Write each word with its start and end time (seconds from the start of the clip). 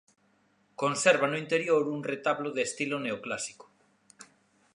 Conserva 0.83 1.29
no 1.33 1.37
interior 1.43 1.83
un 1.95 2.01
retablo 2.11 2.49
de 2.55 2.61
estilo 2.63 2.97
neoclásico. 3.05 3.65